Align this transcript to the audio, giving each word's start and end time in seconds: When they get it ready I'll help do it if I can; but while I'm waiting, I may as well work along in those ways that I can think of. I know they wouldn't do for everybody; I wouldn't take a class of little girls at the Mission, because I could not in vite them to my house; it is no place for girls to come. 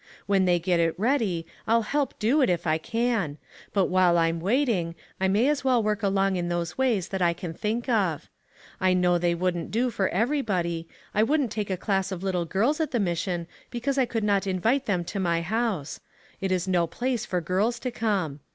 When 0.25 0.45
they 0.45 0.57
get 0.57 0.79
it 0.79 0.99
ready 0.99 1.45
I'll 1.67 1.83
help 1.83 2.17
do 2.17 2.41
it 2.41 2.49
if 2.49 2.65
I 2.65 2.79
can; 2.79 3.37
but 3.71 3.85
while 3.85 4.17
I'm 4.17 4.39
waiting, 4.39 4.95
I 5.19 5.27
may 5.27 5.47
as 5.47 5.63
well 5.63 5.83
work 5.83 6.01
along 6.01 6.37
in 6.37 6.49
those 6.49 6.75
ways 6.75 7.09
that 7.09 7.21
I 7.21 7.33
can 7.33 7.53
think 7.53 7.87
of. 7.87 8.27
I 8.79 8.95
know 8.95 9.19
they 9.19 9.35
wouldn't 9.35 9.69
do 9.69 9.91
for 9.91 10.09
everybody; 10.09 10.87
I 11.13 11.21
wouldn't 11.21 11.51
take 11.51 11.69
a 11.69 11.77
class 11.77 12.11
of 12.11 12.23
little 12.23 12.45
girls 12.45 12.79
at 12.79 12.89
the 12.89 12.99
Mission, 12.99 13.45
because 13.69 13.99
I 13.99 14.05
could 14.05 14.23
not 14.23 14.47
in 14.47 14.59
vite 14.59 14.87
them 14.87 15.03
to 15.03 15.19
my 15.19 15.41
house; 15.43 15.99
it 16.39 16.51
is 16.51 16.67
no 16.67 16.87
place 16.87 17.23
for 17.23 17.39
girls 17.39 17.77
to 17.81 17.91
come. 17.91 18.39